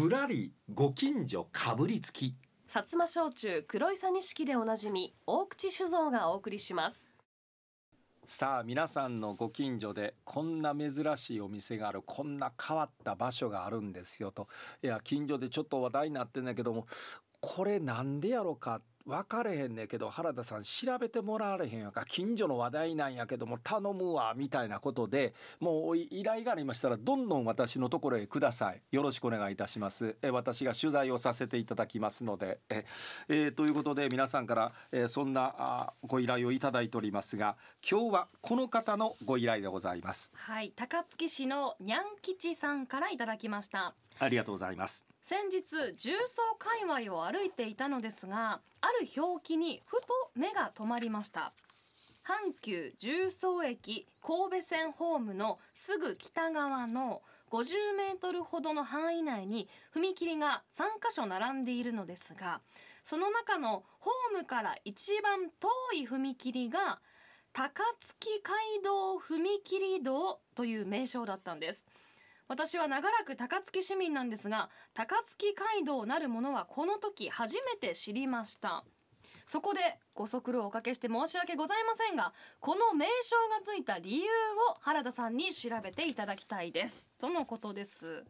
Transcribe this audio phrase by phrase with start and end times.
[0.00, 2.34] ぶらりご近所かぶりつき。
[2.66, 7.10] 薩摩焼酎黒いさ錦でおなじみ大口酒造がお送りします。
[8.24, 14.48] さあ皆さんのご近所でこんな珍しいお店があるこんな変わった場所があるんですよと。
[14.82, 16.86] いや近所でちょっと話題になってんだけども
[17.40, 22.04] これなんでやろか分かれへんねんけど原田さん調べてもらわれへんやか。
[22.04, 28.82] 近所の話題なんやけども頼むわみたいなことでもう依頼がありましたらどんどん私のところへください。
[28.90, 30.16] よろしくお願いいたします。
[30.22, 32.60] え私が取材をさせていただきますので。
[32.68, 32.84] え
[33.28, 37.56] えということで皆さんからえそんなあご依頼をいただいておりますが
[37.88, 40.32] 今日はこの方のご依頼でございます。
[40.34, 43.94] はい高槻市のにゃん吉さんからいただきました。
[44.20, 51.52] ありがとうございます先日重曹界隈を歩いていたのですがある表記にふと目が止まりました。
[52.24, 62.60] 阪急重曹駅神戸線ホームのすぐ北側の50メートルほどの範囲内に踏切が3箇所並んでいるのですが
[63.02, 67.00] その中のホームから一番遠い踏切が
[67.52, 71.88] 高槻街道踏切道という名称だったんです。
[72.50, 78.82] 私は長らく高槻市民なんですが高槻街道なるものはこの時初めて知りました。
[79.46, 79.80] そこで
[80.14, 84.26] ご足労をおかけして申し訳ございませんがこの名称がついた理由を
[84.80, 87.12] 原田さんに調べていただきたいです。
[87.20, 88.24] とのことです。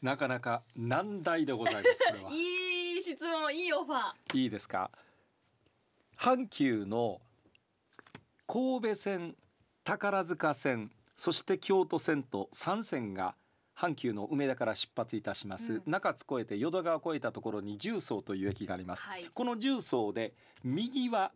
[0.00, 2.30] なかなか難題でございますこれは。
[2.32, 4.38] いい質問いいオファー。
[4.38, 4.90] いいですか？
[6.16, 7.20] 阪急の
[8.46, 9.36] 神戸線
[9.84, 13.34] 宝塚線そして京都線と3線が
[13.76, 15.82] 阪急の梅田から出発いたします、うん。
[15.86, 19.24] 中津越えて淀川越えたところに重曹という駅があります、はい。
[19.32, 21.32] この重曹で右は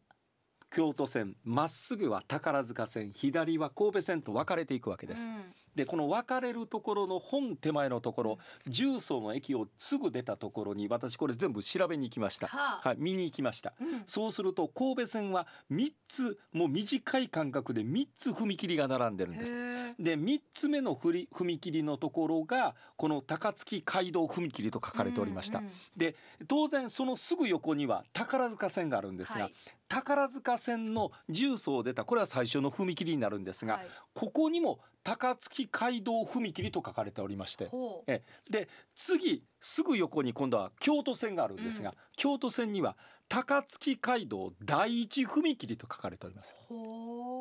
[0.70, 12.88] 京都線まっすぐは宝塚線左は神戸線と分かれていくわけです、うんでこの分かれるところの本手前のところ重曹の駅をすぐ出たところに私これ全部調べに行きました、はあ。
[12.88, 13.74] はい、見に行きました。
[13.80, 14.02] うん。
[14.06, 19.54] そうすると神戸線は3つもう短い間隔で3つ踏切が並んでるんです。
[19.98, 25.58] で3つ目のふり踏切のところがこの高槻街道踏切と書かれておりました。
[25.58, 26.16] うんうんで
[26.48, 29.52] 当然そのすぐ横には宝塚線があるんですが、はい。
[29.88, 33.88] 宝塚線の重曹を出たこれは最初の踏切になるんですが、はい。
[34.14, 37.68] ここにも高槻街道踏切と書かれておりまして
[38.06, 38.22] え。
[38.50, 41.96] で次すぐ横に今度は京都線があるんですが、うん。
[42.16, 42.96] 京都線には
[43.28, 46.54] 高槻街道第一踏切と書かれております。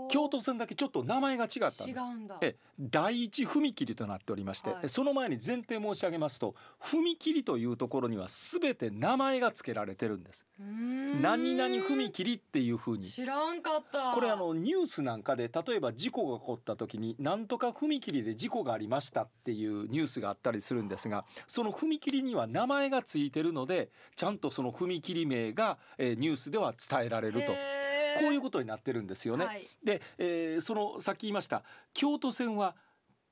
[0.10, 2.38] 京都線だけちょっと名前が違った違うんだ。
[2.42, 4.90] え第一踏切となっておりまして、はい。
[4.90, 10.48] その前に前提申し上げますと踏切というところには全て名前が付けられてるんです。
[10.60, 13.06] 何々踏切っていう風に。
[13.06, 14.12] 知らんかった。
[14.12, 27.54] これあのニュースなんかで例えば事故が起こった時に何とか踏切で事故がありましたっていうニュースがあったりするんですがその踏切には名前がついてるのでちゃんとその踏切名が、えーニュースでは伝えられると。
[28.20, 29.46] こういうことになってるんですよね。
[29.46, 29.66] はい。
[29.84, 31.64] で、えーそのさっき言いました
[31.94, 32.76] 京都線は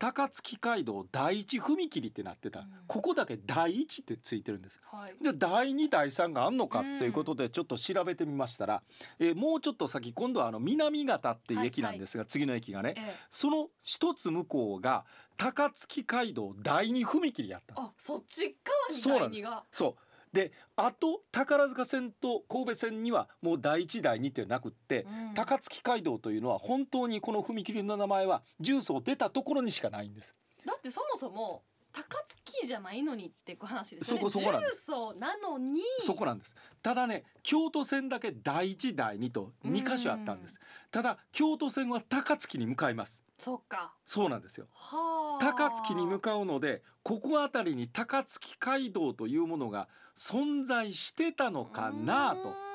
[0.01, 2.65] 高槻街道第一踏切ってなってた、うん。
[2.87, 4.81] ここだけ第一ってついてるんです。
[4.83, 5.23] はい。
[5.23, 8.81] で第2第3があんのかうんということでちょっと調べてみましたら、
[9.19, 13.15] えーもうちょっと先今度はあの南方っていう駅なんですが、次の駅がねええ。
[13.29, 15.05] その一つ向こうが
[15.37, 17.89] 高槻街道第2踏切やったの。
[17.89, 18.57] あそっち
[18.89, 30.35] そうなんです側にそうであと宝塚線と神戸線にはもう第1第2ってなくって、うん高槻街道というのは本当にこの踏切の名前は重曹出たところにしかないんです。
[30.65, 34.21] だってそもそも高槻じゃないのにって話ですよね。
[34.21, 35.81] そこそこなんで重曹なのに。
[35.99, 36.55] そこなんです。
[36.81, 40.59] ただね京都線だけ第1第2と2箇所あったんです。
[40.89, 43.23] ただ京都線は高槻に向かいます。
[43.37, 43.93] そっか。
[44.05, 44.67] そうなんですよ。
[44.73, 45.45] はあ。
[45.45, 52.70] 高槻に向かうのでここあたりに高槻街道というものが存在してたのかなと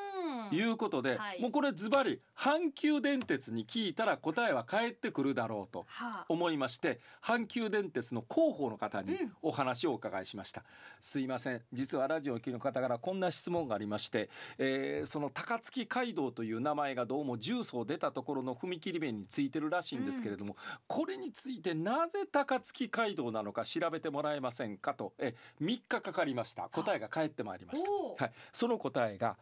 [0.53, 1.41] いうことで、はい。
[1.41, 6.25] もうこれズバリ阪急電鉄に聞いたら答えは返ってくるだろうとはあ。
[6.29, 9.33] 思いまして阪急電鉄の広報の方にうん。
[9.43, 10.65] お話をお伺いしました、
[11.01, 11.62] すいません。
[11.73, 14.29] 実はラジオを聴きの方からこんな質問がありまして、
[14.59, 20.56] えーその高槻街道という名前がどうも重曹出たところの踏切面についてるらしいんですけれども、
[20.87, 26.69] これについてなぜ高槻街道なのか調べてもらえませんかとえ3日かかりました。
[26.70, 28.25] 答えが返ってまいりました。
[28.25, 29.37] はい、その答えが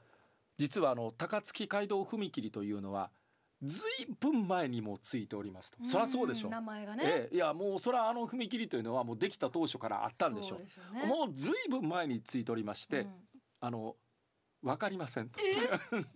[0.56, 3.10] 実はあの高槻街道踏切というのは
[3.62, 5.82] ずいぶん前にもついておりますと。
[5.84, 10.94] そりゃそうでしょん名前がね、ええいやもうそれはあの踏切というのはもうできた当初からあったんでしょう。
[10.94, 11.06] ね。
[11.06, 13.10] もうずいぶん前についておりまして、うん。
[13.60, 13.96] あの
[14.62, 15.40] わかりませんと。
[15.40, 16.06] え わかりま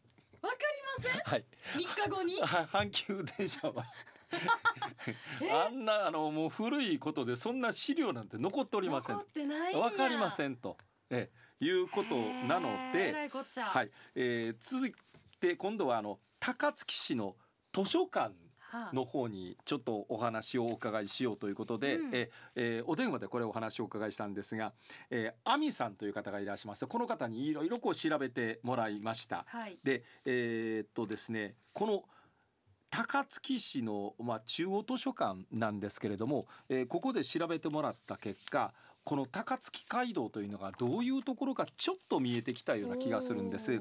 [1.03, 1.21] せん？
[1.25, 1.45] はい。
[1.77, 2.41] 三日後に？
[2.43, 3.85] は阪急電車は。
[5.67, 9.17] あんなあのもう古いことでそんな資料なんて残っておりません。
[9.17, 10.77] 残ってないわかりませんと、
[11.09, 12.17] ええいうこと
[12.47, 14.95] なのではい、えー続い
[15.41, 17.37] て今度はあの高槻市の
[17.73, 18.95] 図書館はあ。
[18.95, 22.11] の方にちょっとお話をお伺いしようということで、うん。
[22.13, 24.73] ええーお電話でこれお話をお伺いしたんですが、
[25.11, 26.87] えー、亜美さんという方がいらっしゃいます。
[26.87, 29.45] この方にいろいろこう調べてもらいました。
[29.49, 29.79] はい。
[29.83, 32.05] でえーっとですねこの
[32.91, 38.73] 高槻市の、まあ、中央図書館なんですけれども、えーここで調べてもらった結果
[39.05, 43.75] この高槻街道というのがどういうところかちょっと見えてきたような気がするんです。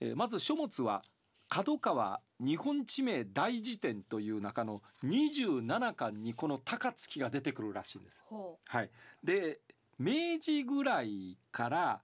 [0.00, 1.02] えーまず書物は
[1.50, 8.24] 角川日本地名大辞典という中の27巻にこの高槻が出てくるらしいんです。
[8.26, 8.90] ほはい、
[9.22, 9.60] で
[9.98, 12.00] 明治ぐらいから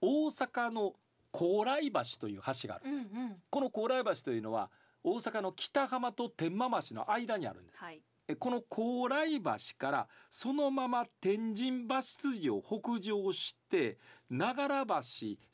[0.00, 0.94] 大阪の
[1.32, 3.10] 高麗橋という橋があううんんるです。
[3.12, 4.70] うんこの高麗橋というのは
[5.04, 7.84] 大阪の北浜と天満橋の間にあるんです。
[7.84, 13.98] はいえこの高麗橋からそのまま天神橋筋を北上して
[14.30, 14.94] 長良橋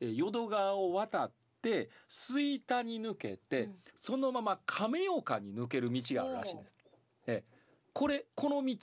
[0.00, 6.76] え淀川を渡って吹田に抜けて、うんそのまま亀岡に抜ける道があるらしいんです。
[7.26, 7.44] え
[7.92, 8.76] これこの道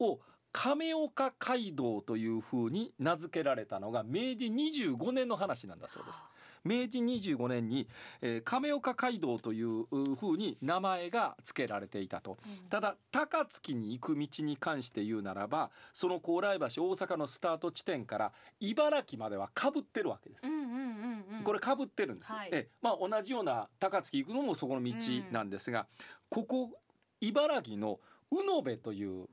[0.00, 0.20] を
[0.50, 6.24] 亀岡街道というふうに名付けられたのが明治25年の話なんだそうです。
[6.66, 7.88] 明治25年に、
[8.20, 9.84] えー亀岡街道という
[10.14, 12.38] ふうに名前が付けられていたと。
[12.46, 12.68] うん。
[12.68, 20.46] ただ高槻に行く道に関して言うならばその高麗橋大阪のスタート地点から茨城まではかぶってるわけです。
[20.46, 20.50] う。
[20.50, 21.42] んうんうんうん。
[21.44, 22.48] これかぶってるんです、はい。
[22.52, 24.94] えまあ、同じような高槻行くのもそこの道
[25.30, 25.86] なんですが、
[26.28, 26.70] ここ
[27.20, 29.28] 茨城の宇野部という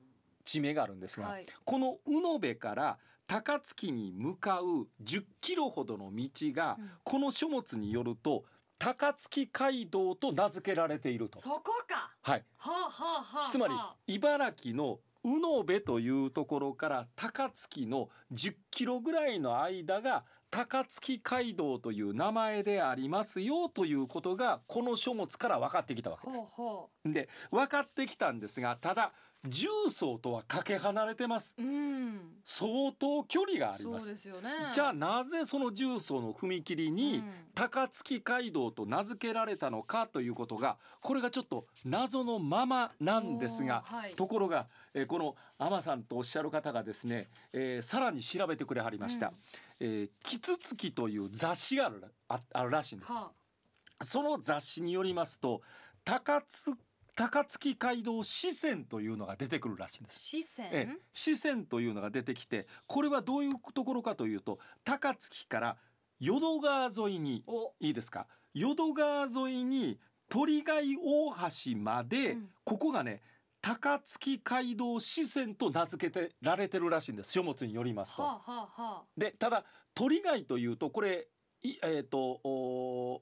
[0.45, 1.45] 地名があるんですが、はい。
[1.63, 2.97] この宇野部から
[3.27, 6.89] 高槻に向かう10キロほどの道が、うん。
[7.03, 8.43] この書物によると
[8.77, 11.39] 高槻街道と名付けられていると。
[11.39, 12.11] そこか。
[12.21, 27.11] はい、はあはあはあつまりはあ茨城の宇野部というところから高槻の10キロぐらいの間が高槻街道という名前でありますよということがこの書物から分かってきたわけでほうほす。
[27.11, 29.13] で分かってきたんですがただ
[29.45, 31.55] 重曹とはかけ離れてます。
[31.57, 34.07] ううん相当距離がありそうます。
[34.07, 37.23] ですよねじゃあなぜその重曹の踏切に、うん
[37.55, 49.33] 高槻街道と名付けられたのかということがこれがちょっと謎のままなんですが、はいところが、えーこの天さんとおっしゃる方がですね、えーさらに調べてくれはりました。
[49.79, 51.91] えーキツツキという雑誌が
[52.53, 53.13] あるらしいんです。
[53.13, 53.29] は
[54.01, 55.61] その雑誌によりますと
[56.03, 56.75] 高津
[57.15, 60.19] 高槻街道支線というのが出てくるらしいんです。
[61.11, 61.65] 支線？
[61.65, 65.77] というのが出てきてこれはどういうところかというと高槻から
[66.19, 67.73] 淀川沿いにお。
[67.79, 68.27] いいですか？
[68.53, 69.99] 淀川沿いに
[70.29, 72.49] 鳥貝大橋まで、うん。
[72.63, 73.21] ここがね
[73.61, 77.31] 高槻街道支線と名付けてられてるらしいんです。
[77.31, 78.23] 書物によりますと。
[78.23, 79.03] はあはあはあ。
[79.15, 79.63] でただ
[79.93, 81.27] 鳥貝というとこれ
[81.61, 83.21] いえっ、とお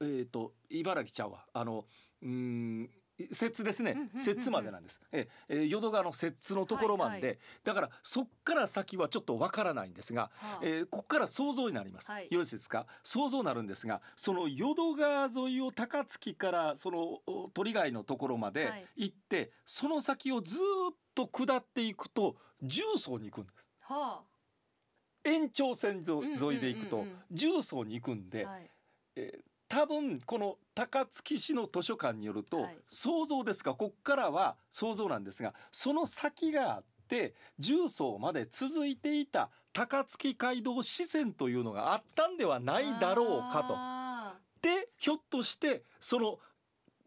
[0.00, 1.44] えっ、と茨城ちゃうわ。
[1.52, 1.84] あの
[2.24, 2.90] うーん
[3.30, 4.82] 摂津ですね摂津までなん。
[4.82, 10.60] です、ええー淀川の摂津のところまで、はいはだからそっから先はちょっとわからないんですが、はあ。
[10.62, 12.26] えーここから想像になります、はい。
[12.28, 12.86] よろしいですか？
[13.04, 18.86] 想像になるんですがその淀川沿いを高槻からそのお鳥貝のところまではい。
[18.96, 20.60] 行って、その先をずー
[20.92, 23.70] っと下っていくと重曹に行くんです。
[23.82, 24.22] は
[25.22, 26.18] 延長線沿
[26.52, 28.70] いで行くと重曹に行くんで、あはい。
[29.14, 32.78] えー多分この高槻市の図書館によると、はい。
[32.86, 43.74] 想像ですがこっからは想像なんですがその先があって重曹まで続いていた高槻街道支線というのがあったんではないだろうかと。
[43.76, 46.38] あでひょっとしてその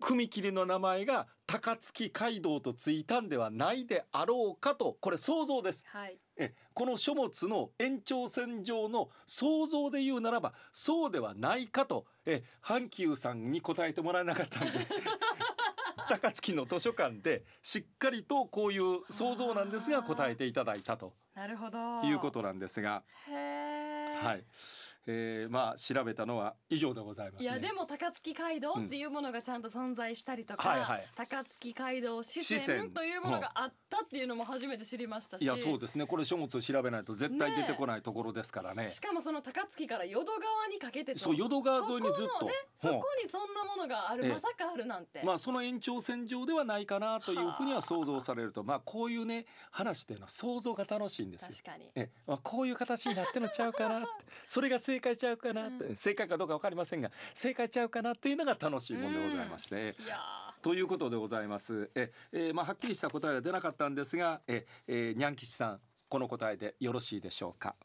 [0.01, 4.97] 踏切の名前が高槻街道とついたんではないであろうかと。
[4.99, 5.85] これ想像です。
[5.89, 14.71] ーはいえこの書物の延長線上の想像で言うならばそうではないかとえ阪急さんに答えてもらえなかったんで
[16.09, 21.77] 高槻の図書館でしっかりとこういう想像なんですが答えていただいたとなるほど。
[22.03, 23.03] いうことなんですが、
[24.23, 24.43] はい
[25.07, 27.45] えーまあ調べたのは以上でございます、ね。
[27.45, 31.05] いやでも高槻街道っていうものがちゃんと存在したりとか、はいはい。
[31.15, 35.41] 高槻街道支支線線というものがあったっていうのも初めて知りましたし。
[35.41, 36.05] いやそうですね。
[36.05, 38.89] これ書物を調べないと絶対出てこないところですからね。
[38.89, 41.19] しかもその高槻から淀川にかけてと。
[41.19, 42.27] そう淀川沿いにずっと。
[42.27, 44.31] そこのねそこにそんなものがある、ええ。
[44.31, 51.47] まさかあるなんて、まあその延長線上ではないかなというふうには想像されるとまあこういうね話っていうのは想像が楽しいんですよ。
[51.51, 51.91] 確かに。
[51.95, 54.07] えまあ、こういう形になってんのちゃうかなって。
[54.45, 60.63] それが正解ちゃうかなって、正解かどうか分かりませんが正解ちゃうかなっていうのが楽しいもんでございまして、いやー。
[60.63, 61.89] ということでございます。
[61.95, 67.75] え、えー、まあはっきりした答えは出なかったんですがえ、えー、にゃん吉さんこの答えでよろしいでしょうか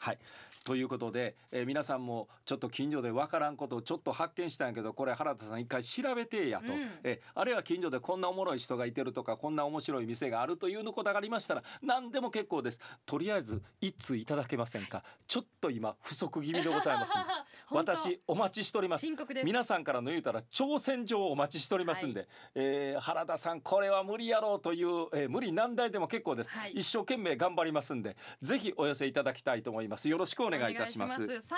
[0.00, 0.18] はい。
[0.64, 12.80] ということで、えー、皆さんもちょっと近所でわからんことをちょっと発見したんやけどこれ原田さん一回調べてやと、うん、えあるいは近所でこんなおもろい人がいてるとかこんな面白い店があるというのことがありましたら何でも結構です。
[13.04, 15.02] とりあえず一通いただけませんか。
[15.26, 17.12] ちょっと今不足気味でございます
[17.70, 19.06] 私お待ちしております。
[19.44, 31.22] 皆さんからの言うたら挑戦状をお待ちしておりますんで、はい、えー、原田さんこれは無理やろうという、えー、無理難題でも結構です、はい、一生懸命頑張りますんでぜひお寄せいただきたいと思いますよろしくお願いいたします。
[31.22, 31.52] 採用され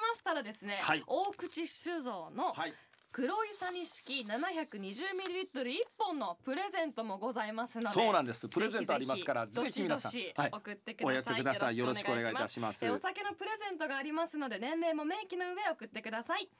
[0.00, 2.74] ましたらですね、はい、大口酒造の、はい。
[3.10, 8.46] 黒いサニ式 720ml 一本のプレゼントもございますのでそうなんです。
[8.48, 10.12] プレゼントありますからぜひ皆さん
[10.52, 12.86] 送ってください、はい、くださいよろしくお願いいたします。
[12.88, 16.50] お酒のプレゼントがありますので年齢も明記の上送ってください。